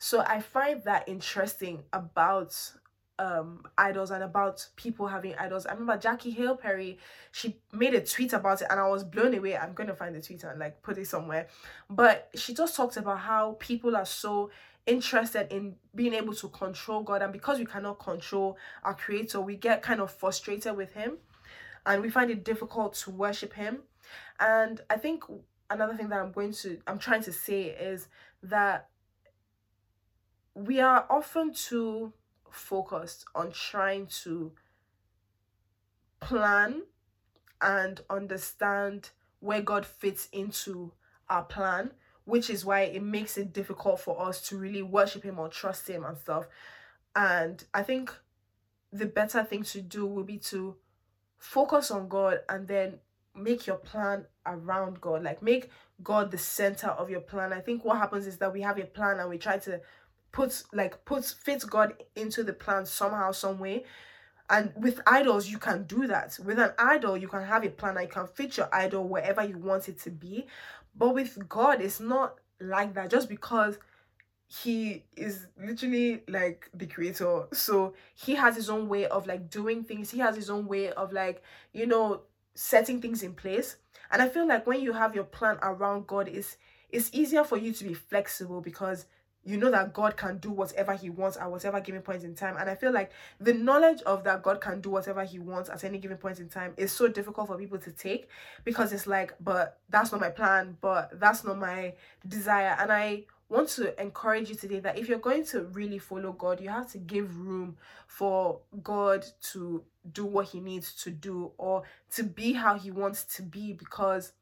So 0.00 0.24
I 0.26 0.40
find 0.40 0.82
that 0.84 1.08
interesting 1.08 1.84
about 1.92 2.54
um 3.20 3.64
idols 3.76 4.10
and 4.10 4.22
about 4.24 4.66
people 4.76 5.06
having 5.06 5.34
idols. 5.36 5.66
I 5.66 5.72
remember 5.72 5.96
Jackie 5.96 6.30
Hill 6.30 6.56
Perry, 6.56 6.98
she 7.30 7.58
made 7.72 7.94
a 7.94 8.00
tweet 8.00 8.32
about 8.32 8.62
it 8.62 8.68
and 8.70 8.78
I 8.78 8.88
was 8.88 9.04
blown 9.04 9.34
away. 9.34 9.56
I'm 9.56 9.72
gonna 9.72 9.94
find 9.94 10.14
the 10.14 10.22
tweet 10.22 10.42
and 10.44 10.58
like 10.58 10.82
put 10.82 10.98
it 10.98 11.06
somewhere. 11.06 11.48
But 11.88 12.28
she 12.34 12.54
just 12.54 12.76
talked 12.76 12.96
about 12.96 13.18
how 13.20 13.56
people 13.60 13.96
are 13.96 14.06
so 14.06 14.50
interested 14.88 15.52
in 15.52 15.76
being 15.94 16.14
able 16.14 16.34
to 16.34 16.48
control 16.48 17.02
God. 17.02 17.22
And 17.22 17.32
because 17.32 17.58
we 17.58 17.66
cannot 17.66 18.00
control 18.00 18.56
our 18.82 18.94
Creator, 18.94 19.40
we 19.40 19.54
get 19.56 19.82
kind 19.82 20.00
of 20.00 20.10
frustrated 20.10 20.76
with 20.76 20.94
Him 20.94 21.18
and 21.86 22.02
we 22.02 22.10
find 22.10 22.30
it 22.30 22.44
difficult 22.44 22.94
to 22.94 23.10
worship 23.10 23.52
Him. 23.52 23.80
And 24.40 24.80
I 24.90 24.96
think 24.96 25.24
another 25.70 25.94
thing 25.94 26.08
that 26.08 26.18
I'm 26.18 26.32
going 26.32 26.52
to, 26.54 26.78
I'm 26.86 26.98
trying 26.98 27.22
to 27.24 27.32
say 27.32 27.64
is 27.64 28.08
that 28.42 28.88
we 30.54 30.80
are 30.80 31.06
often 31.08 31.52
too 31.52 32.12
focused 32.50 33.26
on 33.34 33.52
trying 33.52 34.06
to 34.06 34.52
plan 36.20 36.82
and 37.60 38.00
understand 38.08 39.10
where 39.40 39.60
God 39.60 39.84
fits 39.86 40.28
into 40.32 40.92
our 41.28 41.44
plan 41.44 41.92
which 42.28 42.50
is 42.50 42.64
why 42.64 42.82
it 42.82 43.02
makes 43.02 43.38
it 43.38 43.52
difficult 43.52 43.98
for 44.00 44.20
us 44.20 44.46
to 44.48 44.58
really 44.58 44.82
worship 44.82 45.22
him 45.22 45.38
or 45.38 45.48
trust 45.48 45.88
him 45.88 46.04
and 46.04 46.16
stuff. 46.18 46.46
And 47.16 47.64
i 47.72 47.82
think 47.82 48.14
the 48.92 49.06
better 49.06 49.42
thing 49.42 49.62
to 49.64 49.80
do 49.80 50.06
would 50.06 50.26
be 50.26 50.38
to 50.38 50.76
focus 51.38 51.90
on 51.90 52.08
god 52.08 52.40
and 52.48 52.68
then 52.68 52.98
make 53.34 53.66
your 53.66 53.76
plan 53.76 54.26
around 54.46 55.00
god. 55.00 55.22
Like 55.22 55.42
make 55.42 55.70
god 56.02 56.30
the 56.30 56.38
center 56.38 56.88
of 56.88 57.08
your 57.10 57.20
plan. 57.20 57.52
I 57.52 57.60
think 57.60 57.84
what 57.84 57.98
happens 57.98 58.26
is 58.26 58.38
that 58.38 58.52
we 58.52 58.60
have 58.62 58.78
a 58.78 58.84
plan 58.84 59.20
and 59.20 59.30
we 59.30 59.38
try 59.38 59.58
to 59.58 59.80
put 60.32 60.62
like 60.72 61.04
put 61.04 61.24
fit 61.24 61.64
god 61.68 61.94
into 62.14 62.42
the 62.42 62.52
plan 62.52 62.84
somehow 62.84 63.32
some 63.32 63.58
way. 63.58 63.84
And 64.50 64.72
with 64.76 65.00
idols 65.06 65.48
you 65.48 65.58
can 65.58 65.84
do 65.84 66.06
that. 66.06 66.38
With 66.44 66.58
an 66.58 66.72
idol 66.78 67.16
you 67.16 67.28
can 67.28 67.44
have 67.44 67.64
a 67.64 67.70
plan 67.70 67.96
you 68.00 68.08
can 68.08 68.26
fit 68.26 68.56
your 68.56 68.68
idol 68.74 69.06
wherever 69.06 69.44
you 69.44 69.58
want 69.58 69.88
it 69.88 69.98
to 70.00 70.10
be 70.10 70.46
but 70.98 71.14
with 71.14 71.48
God, 71.48 71.80
it's 71.80 72.00
not 72.00 72.38
like 72.60 72.94
that 72.94 73.10
just 73.10 73.28
because 73.28 73.78
he 74.48 75.04
is 75.16 75.46
literally 75.62 76.22
like 76.26 76.70
the 76.74 76.86
creator. 76.86 77.46
So 77.52 77.94
he 78.14 78.34
has 78.34 78.56
his 78.56 78.70
own 78.70 78.88
way 78.88 79.06
of 79.06 79.26
like 79.26 79.50
doing 79.50 79.84
things, 79.84 80.10
he 80.10 80.18
has 80.20 80.34
his 80.36 80.50
own 80.50 80.66
way 80.66 80.90
of 80.92 81.12
like, 81.12 81.42
you 81.72 81.86
know, 81.86 82.22
setting 82.54 83.00
things 83.00 83.22
in 83.22 83.34
place. 83.34 83.76
And 84.10 84.22
I 84.22 84.28
feel 84.28 84.48
like 84.48 84.66
when 84.66 84.80
you 84.80 84.94
have 84.94 85.14
your 85.14 85.24
plan 85.24 85.58
around 85.62 86.06
God, 86.06 86.28
it's 86.28 86.56
it's 86.90 87.10
easier 87.12 87.44
for 87.44 87.58
you 87.58 87.72
to 87.74 87.84
be 87.84 87.92
flexible 87.92 88.62
because 88.62 89.04
you 89.48 89.56
know 89.56 89.70
that 89.70 89.94
God 89.94 90.14
can 90.18 90.36
do 90.36 90.50
whatever 90.50 90.92
He 90.92 91.08
wants 91.08 91.38
at 91.38 91.50
whatever 91.50 91.80
given 91.80 92.02
point 92.02 92.22
in 92.22 92.34
time. 92.34 92.56
And 92.58 92.68
I 92.68 92.74
feel 92.74 92.92
like 92.92 93.10
the 93.40 93.54
knowledge 93.54 94.02
of 94.02 94.22
that 94.24 94.42
God 94.42 94.60
can 94.60 94.82
do 94.82 94.90
whatever 94.90 95.24
He 95.24 95.38
wants 95.38 95.70
at 95.70 95.84
any 95.84 95.96
given 95.96 96.18
point 96.18 96.38
in 96.38 96.50
time 96.50 96.74
is 96.76 96.92
so 96.92 97.08
difficult 97.08 97.46
for 97.46 97.56
people 97.56 97.78
to 97.78 97.90
take 97.90 98.28
because 98.64 98.92
it's 98.92 99.06
like, 99.06 99.32
but 99.40 99.78
that's 99.88 100.12
not 100.12 100.20
my 100.20 100.28
plan, 100.28 100.76
but 100.82 101.18
that's 101.18 101.44
not 101.44 101.58
my 101.58 101.94
desire. 102.28 102.76
And 102.78 102.92
I 102.92 103.24
want 103.48 103.70
to 103.70 103.98
encourage 103.98 104.50
you 104.50 104.54
today 104.54 104.80
that 104.80 104.98
if 104.98 105.08
you're 105.08 105.18
going 105.18 105.46
to 105.46 105.62
really 105.64 105.98
follow 105.98 106.32
God, 106.32 106.60
you 106.60 106.68
have 106.68 106.92
to 106.92 106.98
give 106.98 107.34
room 107.38 107.78
for 108.06 108.60
God 108.82 109.24
to 109.52 109.82
do 110.12 110.26
what 110.26 110.48
He 110.48 110.60
needs 110.60 110.94
to 111.04 111.10
do 111.10 111.52
or 111.56 111.84
to 112.12 112.22
be 112.22 112.52
how 112.52 112.78
He 112.78 112.90
wants 112.90 113.24
to 113.36 113.42
be 113.42 113.72
because 113.72 114.32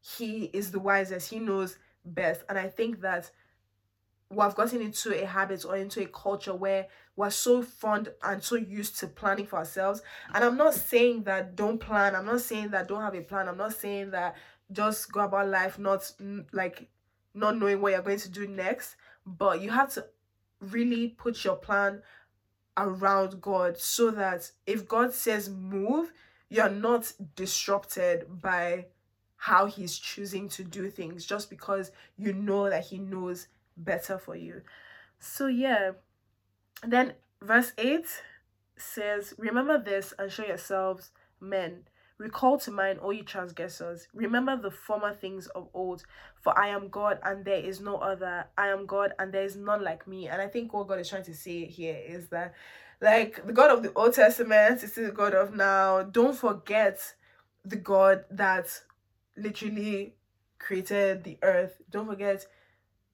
He 0.00 0.44
is 0.52 0.70
the 0.70 0.78
wisest, 0.78 1.28
He 1.28 1.40
knows 1.40 1.76
best. 2.04 2.42
And 2.48 2.56
I 2.56 2.68
think 2.68 3.00
that 3.00 3.32
we've 4.30 4.54
gotten 4.54 4.80
into 4.80 5.12
a 5.20 5.26
habit 5.26 5.64
or 5.64 5.76
into 5.76 6.02
a 6.02 6.06
culture 6.06 6.54
where 6.54 6.86
we're 7.16 7.30
so 7.30 7.62
fond 7.62 8.08
and 8.22 8.42
so 8.42 8.54
used 8.54 8.98
to 9.00 9.08
planning 9.08 9.46
for 9.46 9.58
ourselves. 9.58 10.02
And 10.32 10.44
I'm 10.44 10.56
not 10.56 10.74
saying 10.74 11.24
that 11.24 11.56
don't 11.56 11.78
plan. 11.78 12.14
I'm 12.14 12.26
not 12.26 12.40
saying 12.40 12.70
that 12.70 12.88
don't 12.88 13.02
have 13.02 13.14
a 13.14 13.20
plan. 13.20 13.48
I'm 13.48 13.58
not 13.58 13.74
saying 13.74 14.12
that 14.12 14.36
just 14.72 15.12
go 15.12 15.20
about 15.20 15.48
life 15.48 15.78
not 15.78 16.10
like 16.52 16.88
not 17.34 17.58
knowing 17.58 17.80
what 17.80 17.92
you're 17.92 18.02
going 18.02 18.18
to 18.20 18.30
do 18.30 18.46
next. 18.46 18.96
But 19.26 19.60
you 19.60 19.70
have 19.70 19.92
to 19.94 20.06
really 20.60 21.08
put 21.08 21.44
your 21.44 21.56
plan 21.56 22.02
around 22.76 23.40
God 23.40 23.78
so 23.78 24.10
that 24.12 24.50
if 24.66 24.86
God 24.88 25.12
says 25.12 25.50
move, 25.50 26.12
you're 26.48 26.70
not 26.70 27.12
disrupted 27.34 28.40
by 28.40 28.86
how 29.36 29.66
he's 29.66 29.98
choosing 29.98 30.48
to 30.50 30.62
do 30.62 30.90
things 30.90 31.24
just 31.24 31.50
because 31.50 31.90
you 32.16 32.32
know 32.32 32.68
that 32.68 32.84
he 32.84 32.98
knows 32.98 33.48
better 33.76 34.18
for 34.18 34.36
you. 34.36 34.62
So, 35.18 35.46
yeah. 35.46 35.92
Then, 36.86 37.14
verse 37.42 37.72
8 37.78 38.06
says, 38.76 39.34
Remember 39.38 39.78
this 39.82 40.14
and 40.18 40.30
show 40.30 40.44
yourselves 40.44 41.10
men. 41.40 41.84
Recall 42.18 42.58
to 42.58 42.70
mind, 42.70 42.98
all 42.98 43.14
you 43.14 43.22
transgressors. 43.22 44.06
Remember 44.12 44.54
the 44.54 44.70
former 44.70 45.14
things 45.14 45.46
of 45.48 45.68
old. 45.72 46.04
For 46.42 46.58
I 46.58 46.68
am 46.68 46.88
God 46.88 47.18
and 47.22 47.46
there 47.46 47.60
is 47.60 47.80
no 47.80 47.96
other. 47.96 48.46
I 48.58 48.68
am 48.68 48.84
God 48.84 49.14
and 49.18 49.32
there 49.32 49.44
is 49.44 49.56
none 49.56 49.82
like 49.82 50.06
me. 50.06 50.28
And 50.28 50.42
I 50.42 50.46
think 50.46 50.74
what 50.74 50.88
God 50.88 51.00
is 51.00 51.08
trying 51.08 51.24
to 51.24 51.34
say 51.34 51.64
here 51.64 51.98
is 52.06 52.28
that, 52.28 52.54
like, 53.00 53.46
the 53.46 53.54
God 53.54 53.70
of 53.70 53.82
the 53.82 53.92
Old 53.94 54.12
Testament 54.12 54.82
is 54.82 54.92
the 54.92 55.10
God 55.10 55.32
of 55.32 55.54
now. 55.54 56.02
Don't 56.02 56.36
forget 56.36 57.00
the 57.64 57.76
God 57.76 58.24
that 58.30 58.68
literally 59.36 60.14
created 60.58 61.24
the 61.24 61.38
earth. 61.42 61.80
Don't 61.90 62.06
forget 62.06 62.46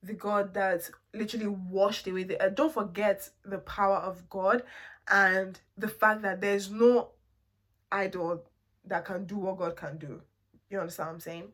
the 0.02 0.12
God 0.12 0.54
that 0.54 0.88
literally 1.14 1.48
washed 1.48 2.06
away 2.06 2.24
the 2.24 2.40
earth. 2.40 2.54
Don't 2.54 2.72
forget 2.72 3.28
the 3.44 3.58
power 3.58 3.96
of 3.96 4.28
God 4.30 4.62
and 5.08 5.58
the 5.76 5.88
fact 5.88 6.22
that 6.22 6.40
there's 6.40 6.70
no 6.70 7.10
idol 7.90 8.44
that 8.84 9.04
can 9.04 9.24
do 9.24 9.36
what 9.36 9.58
God 9.58 9.76
can 9.76 9.98
do. 9.98 10.22
You 10.70 10.80
understand 10.80 11.08
what 11.08 11.14
I'm 11.14 11.20
saying? 11.20 11.48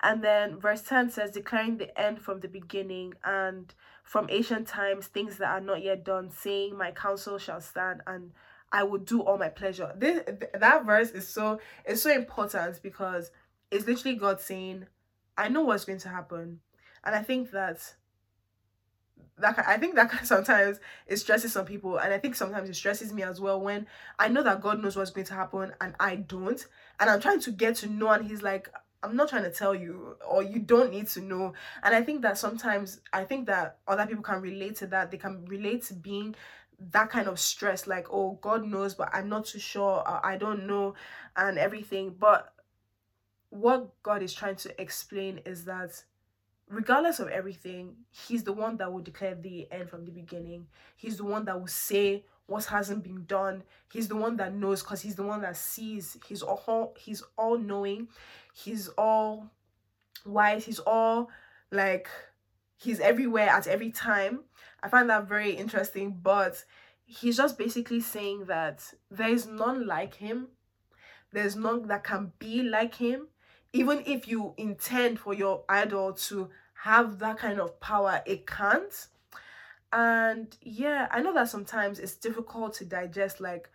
And 0.00 0.22
then 0.22 0.58
verse 0.58 0.82
10 0.82 1.10
says, 1.10 1.32
declaring 1.32 1.78
the 1.78 1.98
end 2.00 2.20
from 2.20 2.40
the 2.40 2.48
beginning 2.48 3.14
and 3.24 3.72
from 4.04 4.28
ancient 4.30 4.68
times, 4.68 5.06
things 5.06 5.38
that 5.38 5.48
are 5.48 5.60
not 5.60 5.82
yet 5.82 6.04
done, 6.04 6.30
saying, 6.30 6.76
My 6.76 6.92
counsel 6.92 7.38
shall 7.38 7.60
stand 7.60 8.02
and 8.06 8.32
I 8.70 8.84
will 8.84 8.98
do 8.98 9.22
all 9.22 9.38
my 9.38 9.48
pleasure. 9.48 9.92
This 9.96 10.22
that 10.54 10.84
verse 10.84 11.10
is 11.10 11.26
so 11.26 11.60
it's 11.84 12.02
so 12.02 12.12
important 12.12 12.80
because 12.82 13.30
it's 13.70 13.86
literally 13.86 14.16
God 14.16 14.40
saying, 14.40 14.86
I 15.36 15.48
know 15.48 15.62
what's 15.62 15.84
going 15.84 15.98
to 16.00 16.08
happen 16.08 16.60
and 17.04 17.14
I 17.14 17.22
think 17.22 17.50
that 17.52 17.94
that 19.40 19.64
I 19.66 19.78
think 19.78 19.94
that 19.94 20.26
sometimes 20.26 20.80
it 21.06 21.16
stresses 21.16 21.52
some 21.52 21.64
people, 21.64 21.98
and 21.98 22.12
I 22.12 22.18
think 22.18 22.34
sometimes 22.34 22.68
it 22.68 22.74
stresses 22.74 23.12
me 23.12 23.22
as 23.22 23.40
well 23.40 23.60
when 23.60 23.86
I 24.18 24.28
know 24.28 24.42
that 24.42 24.60
God 24.60 24.82
knows 24.82 24.96
what's 24.96 25.10
going 25.10 25.26
to 25.26 25.34
happen 25.34 25.72
and 25.80 25.94
I 26.00 26.16
don't, 26.16 26.64
and 27.00 27.08
I'm 27.10 27.20
trying 27.20 27.40
to 27.40 27.50
get 27.50 27.76
to 27.76 27.86
know, 27.88 28.10
and 28.10 28.26
He's 28.26 28.42
like, 28.42 28.68
I'm 29.02 29.14
not 29.14 29.28
trying 29.28 29.44
to 29.44 29.50
tell 29.50 29.74
you, 29.74 30.16
or 30.28 30.42
you 30.42 30.58
don't 30.58 30.90
need 30.90 31.06
to 31.08 31.20
know. 31.20 31.52
And 31.82 31.94
I 31.94 32.02
think 32.02 32.22
that 32.22 32.36
sometimes 32.36 33.00
I 33.12 33.24
think 33.24 33.46
that 33.46 33.78
other 33.86 34.06
people 34.06 34.24
can 34.24 34.40
relate 34.40 34.76
to 34.76 34.86
that. 34.88 35.10
They 35.10 35.18
can 35.18 35.44
relate 35.44 35.84
to 35.84 35.94
being 35.94 36.34
that 36.92 37.10
kind 37.10 37.28
of 37.28 37.38
stress, 37.38 37.86
like, 37.86 38.06
oh, 38.10 38.38
God 38.40 38.64
knows, 38.64 38.94
but 38.94 39.10
I'm 39.12 39.28
not 39.28 39.46
too 39.46 39.58
sure, 39.58 40.02
I 40.06 40.36
don't 40.36 40.66
know, 40.66 40.94
and 41.36 41.58
everything. 41.58 42.14
But 42.18 42.52
what 43.50 44.00
God 44.02 44.22
is 44.22 44.32
trying 44.32 44.56
to 44.56 44.80
explain 44.80 45.40
is 45.44 45.64
that 45.64 46.02
regardless 46.70 47.18
of 47.18 47.28
everything, 47.28 47.94
he's 48.10 48.44
the 48.44 48.52
one 48.52 48.76
that 48.76 48.92
will 48.92 49.00
declare 49.00 49.34
the 49.34 49.70
end 49.70 49.88
from 49.88 50.04
the 50.04 50.10
beginning. 50.10 50.66
He's 50.96 51.16
the 51.16 51.24
one 51.24 51.44
that 51.46 51.58
will 51.58 51.66
say 51.66 52.24
what 52.46 52.64
hasn't 52.66 53.04
been 53.04 53.24
done. 53.24 53.62
He's 53.92 54.08
the 54.08 54.16
one 54.16 54.36
that 54.36 54.54
knows 54.54 54.82
because 54.82 55.02
he's 55.02 55.16
the 55.16 55.22
one 55.22 55.42
that 55.42 55.56
sees. 55.56 56.16
He's 56.26 56.42
all 56.42 56.94
he's 56.98 57.22
all 57.36 57.58
knowing. 57.58 58.08
He's 58.54 58.88
all 58.88 59.50
wise. 60.26 60.64
He's 60.64 60.78
all 60.78 61.30
like 61.70 62.08
he's 62.76 63.00
everywhere 63.00 63.48
at 63.48 63.66
every 63.66 63.90
time. 63.90 64.40
I 64.82 64.88
find 64.88 65.10
that 65.10 65.28
very 65.28 65.52
interesting, 65.52 66.18
but 66.22 66.64
he's 67.04 67.36
just 67.36 67.58
basically 67.58 68.00
saying 68.00 68.44
that 68.46 68.82
there 69.10 69.30
is 69.30 69.46
none 69.46 69.86
like 69.86 70.14
him. 70.14 70.48
There's 71.32 71.56
none 71.56 71.88
that 71.88 72.04
can 72.04 72.32
be 72.38 72.62
like 72.62 72.94
him 72.94 73.28
even 73.72 74.02
if 74.06 74.28
you 74.28 74.54
intend 74.56 75.18
for 75.18 75.34
your 75.34 75.64
idol 75.68 76.12
to 76.12 76.50
have 76.82 77.18
that 77.18 77.38
kind 77.38 77.60
of 77.60 77.78
power, 77.80 78.22
it 78.26 78.46
can't. 78.46 79.06
And 79.92 80.56
yeah, 80.62 81.08
I 81.10 81.20
know 81.20 81.34
that 81.34 81.48
sometimes 81.48 81.98
it's 81.98 82.14
difficult 82.14 82.74
to 82.74 82.84
digest, 82.84 83.40
like, 83.40 83.70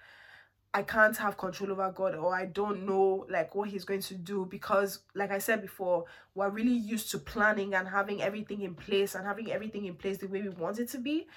I 0.76 0.82
can't 0.82 1.16
have 1.18 1.38
control 1.38 1.72
over 1.72 1.92
God 1.92 2.16
or 2.16 2.34
I 2.34 2.46
don't 2.46 2.88
know 2.88 3.28
like 3.30 3.54
what 3.54 3.70
he's 3.70 3.86
going 3.86 4.02
to 4.02 4.16
do 4.16 4.48
because 4.50 5.00
like 5.14 5.32
I 5.32 5.38
said 5.38 5.62
before 5.62 6.06
we're 6.34 6.50
really 6.50 6.74
used 6.74 7.12
to 7.12 7.20
planning 7.20 7.76
and 7.76 7.88
having 7.88 8.24
everything 8.24 8.62
in 8.62 8.74
place 8.74 9.14
and 9.14 9.24
having 9.24 9.52
everything 9.52 9.86
in 9.86 9.94
place 9.94 10.18
the 10.18 10.28
way 10.28 10.42
we 10.42 10.50
want 10.50 10.80
it 10.80 10.90
to 10.90 10.98
be 10.98 11.28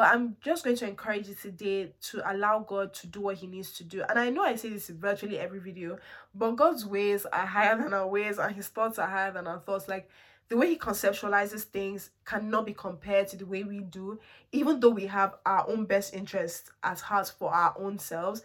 but 0.00 0.14
i'm 0.14 0.34
just 0.40 0.64
going 0.64 0.74
to 0.74 0.88
encourage 0.88 1.28
you 1.28 1.34
today 1.34 1.92
to 2.00 2.22
allow 2.32 2.60
god 2.60 2.94
to 2.94 3.06
do 3.06 3.20
what 3.20 3.36
he 3.36 3.46
needs 3.46 3.72
to 3.72 3.84
do. 3.84 4.02
And 4.08 4.18
i 4.18 4.30
know 4.30 4.42
i 4.42 4.54
say 4.56 4.70
this 4.70 4.88
in 4.88 4.96
virtually 4.96 5.38
every 5.38 5.58
video 5.58 5.98
but 6.34 6.52
god's 6.52 6.86
ways 6.86 7.26
are 7.26 7.44
higher 7.44 7.76
than 7.76 7.92
our 7.92 8.06
ways 8.06 8.38
and 8.38 8.56
his 8.56 8.68
thoughts 8.68 8.98
are 8.98 9.06
higher 9.06 9.30
than 9.30 9.46
our 9.46 9.58
thoughts. 9.58 9.88
Like 9.88 10.08
the 10.48 10.56
way 10.56 10.68
he 10.68 10.78
conceptualizes 10.78 11.64
things 11.64 12.12
cannot 12.24 12.64
be 12.64 12.72
compared 12.72 13.28
to 13.28 13.36
the 13.36 13.44
way 13.44 13.62
we 13.62 13.80
do 13.80 14.18
even 14.52 14.80
though 14.80 14.88
we 14.88 15.04
have 15.04 15.34
our 15.44 15.68
own 15.68 15.84
best 15.84 16.14
interests 16.14 16.70
at 16.82 17.00
heart 17.00 17.30
for 17.38 17.52
our 17.52 17.74
own 17.78 17.98
selves. 17.98 18.40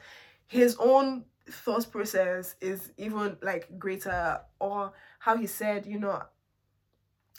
His 0.47 0.75
own 0.77 1.23
thought 1.49 1.89
process 1.89 2.55
is 2.59 2.91
even 2.97 3.37
like 3.41 3.79
greater 3.79 4.41
or 4.59 4.91
how 5.19 5.37
he 5.37 5.47
said 5.47 5.85
you 5.85 5.99
know 5.99 6.21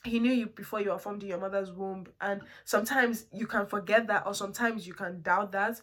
he 0.07 0.19
knew 0.19 0.33
you 0.33 0.47
before 0.47 0.81
you 0.81 0.91
were 0.91 0.99
formed 0.99 1.23
in 1.23 1.29
your 1.29 1.39
mother's 1.39 1.73
womb 1.73 2.07
and 2.21 2.41
sometimes 2.65 3.27
you 3.33 3.47
can 3.47 3.67
forget 3.67 4.07
that 4.07 4.27
or 4.27 4.35
sometimes 4.35 4.87
you 4.87 4.95
can 4.95 5.21
doubt 5.23 5.53
that. 5.53 5.81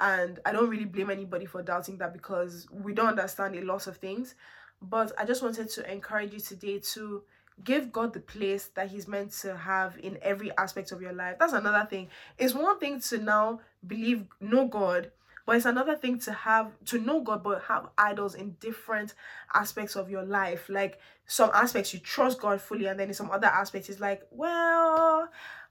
And 0.00 0.40
i 0.44 0.52
don't 0.52 0.70
really 0.70 0.86
blame 0.86 1.10
anybody 1.10 1.46
for 1.46 1.62
doubting 1.62 1.98
that 1.98 2.12
because 2.12 2.66
we 2.70 2.94
don't 2.94 3.08
understand 3.08 3.56
a 3.56 3.62
lot 3.62 3.86
of 3.86 3.96
things. 3.98 4.34
But 4.80 5.12
i 5.18 5.24
just 5.24 5.42
wanted 5.42 5.68
to 5.70 5.92
encourage 5.92 6.32
you 6.32 6.40
today 6.40 6.80
to 6.94 7.22
give 7.64 7.92
god 7.92 8.12
the 8.12 8.20
place 8.20 8.68
that 8.74 8.90
he's 8.90 9.06
meant 9.06 9.30
to 9.32 9.56
have 9.56 9.96
in 10.02 10.18
every 10.22 10.56
aspect 10.56 10.92
of 10.92 11.02
your 11.02 11.12
life. 11.12 11.36
That's 11.38 11.52
another 11.52 11.86
thing. 11.88 12.08
It's 12.38 12.54
one 12.54 12.78
thing 12.78 13.00
to 13.00 13.18
now 13.18 13.60
believe 13.86 14.24
know 14.40 14.66
god 14.66 15.10
but 15.46 15.56
it's 15.56 15.66
another 15.66 15.96
thing 15.96 16.18
to 16.20 16.32
have 16.32 16.72
to 16.86 16.98
know 16.98 17.20
God, 17.20 17.42
but 17.42 17.62
have 17.62 17.88
idols 17.98 18.34
in 18.34 18.56
different 18.60 19.14
aspects 19.54 19.96
of 19.96 20.10
your 20.10 20.24
life. 20.24 20.68
Like 20.68 21.00
some 21.26 21.50
aspects 21.54 21.92
you 21.92 22.00
trust 22.00 22.40
God 22.40 22.60
fully, 22.60 22.86
and 22.86 22.98
then 22.98 23.08
in 23.08 23.14
some 23.14 23.30
other 23.30 23.48
aspects 23.48 23.88
it's 23.88 24.00
like, 24.00 24.22
well, 24.30 25.28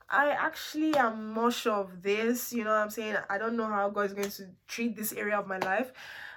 I 0.09 0.31
actually 0.31 0.95
am 0.97 1.31
more 1.33 1.51
sure 1.51 1.75
of 1.75 2.01
this. 2.01 2.51
You 2.51 2.65
know 2.65 2.71
what 2.71 2.79
I'm 2.79 2.89
saying? 2.89 3.15
I 3.29 3.37
don't 3.37 3.55
know 3.55 3.67
how 3.67 3.89
God 3.89 4.07
is 4.07 4.13
going 4.13 4.29
to 4.29 4.47
treat 4.67 4.95
this 4.95 5.13
area 5.13 5.37
of 5.37 5.47
my 5.47 5.57
life. 5.59 5.93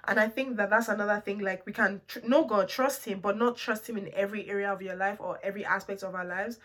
And 0.07 0.21
I 0.21 0.29
think 0.29 0.57
that 0.59 0.71
that's 0.71 0.89
another 0.89 1.21
thing. 1.25 1.41
Like 1.41 1.67
we 1.67 1.73
can 1.73 2.03
tr- 2.07 2.21
know 2.27 2.45
God, 2.45 2.69
trust 2.69 3.05
Him, 3.05 3.21
but 3.21 3.37
not 3.37 3.57
trust 3.57 3.89
Him 3.89 3.97
in 3.97 4.11
every 4.15 4.49
area 4.49 4.73
of 4.73 4.81
your 4.81 4.95
life 4.95 5.17
or 5.19 5.39
every 5.43 5.65
aspect 5.65 6.03
of 6.03 6.15
our 6.15 6.25
lives 6.25 6.59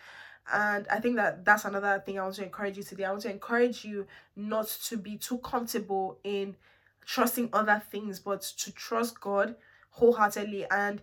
and 0.52 0.86
i 0.88 0.98
think 0.98 1.16
that 1.16 1.44
that's 1.44 1.64
another 1.64 2.02
thing 2.04 2.18
i 2.18 2.22
want 2.22 2.34
to 2.34 2.44
encourage 2.44 2.76
you 2.76 2.82
today 2.82 3.04
i 3.04 3.10
want 3.10 3.22
to 3.22 3.30
encourage 3.30 3.84
you 3.84 4.06
not 4.36 4.66
to 4.66 4.96
be 4.96 5.16
too 5.16 5.38
comfortable 5.38 6.18
in 6.24 6.56
trusting 7.04 7.48
other 7.52 7.82
things 7.90 8.18
but 8.18 8.40
to 8.40 8.72
trust 8.72 9.20
god 9.20 9.56
wholeheartedly. 9.90 10.66
And 10.70 11.02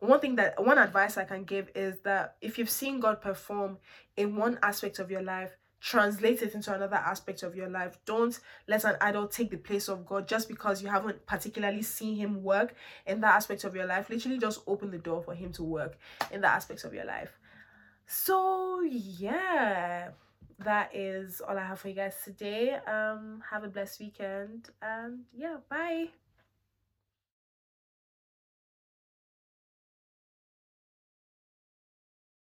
one 0.00 0.20
thing 0.20 0.36
that 0.36 0.62
one 0.62 0.78
advice 0.78 1.16
i 1.16 1.24
can 1.24 1.44
give 1.44 1.70
is 1.74 2.00
that 2.00 2.36
if 2.40 2.58
you've 2.58 2.70
seen 2.70 3.00
god 3.00 3.20
perform 3.20 3.78
in 4.16 4.36
one 4.36 4.58
aspect 4.62 4.98
of 4.98 5.10
your 5.10 5.22
life 5.22 5.56
translate 5.80 6.42
it 6.42 6.54
into 6.54 6.72
another 6.72 6.96
aspect 6.96 7.42
of 7.42 7.56
your 7.56 7.68
life. 7.68 7.98
Don't 8.06 8.38
let 8.68 8.84
an 8.84 8.94
idol 9.00 9.26
take 9.26 9.50
the 9.50 9.56
place 9.56 9.88
of 9.88 10.06
god 10.06 10.28
just 10.28 10.48
because 10.48 10.80
you 10.80 10.88
haven't 10.88 11.26
particularly 11.26 11.82
seen 11.82 12.14
him 12.14 12.44
work 12.44 12.76
in 13.04 13.20
that 13.20 13.34
aspect 13.34 13.64
of 13.64 13.74
your 13.74 13.86
life. 13.86 14.08
Literally 14.08 14.38
just 14.38 14.60
open 14.68 14.92
the 14.92 14.98
door 14.98 15.22
for 15.22 15.34
him 15.34 15.52
to 15.54 15.64
work 15.64 15.98
in 16.30 16.40
that 16.42 16.54
aspect 16.54 16.84
of 16.84 16.94
your 16.94 17.04
life 17.04 17.36
so 18.12 18.82
yeah 18.82 20.10
that 20.58 20.94
is 20.94 21.40
all 21.40 21.56
i 21.56 21.64
have 21.64 21.80
for 21.80 21.88
you 21.88 21.94
guys 21.94 22.14
today. 22.24 22.78
Um 22.86 23.42
have 23.50 23.64
a 23.64 23.68
blessed 23.68 24.00
weekend 24.00 24.68
and 24.82 25.20
yeah 25.34 25.56
bye 25.70 26.08